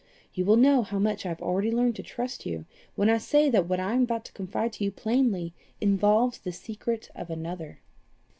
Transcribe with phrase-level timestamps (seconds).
[0.33, 2.65] "You will know how much I have already learned to trust you
[2.95, 6.51] when I say that what I am about to confide to you plainly involves the
[6.51, 7.81] secret of another."